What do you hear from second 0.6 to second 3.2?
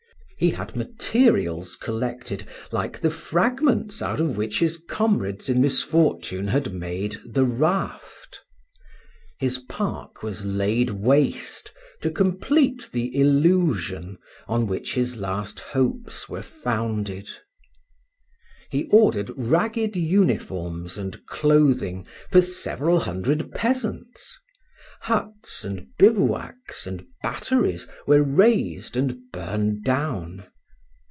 materials collected like the